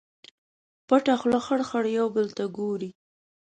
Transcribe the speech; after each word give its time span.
پټه 0.87 1.13
خوله 1.19 1.39
خړ، 1.45 1.59
خړ 1.69 1.83
یو 1.97 2.07
بل 2.15 2.27
ته 2.37 2.43
ګوري 2.57 2.91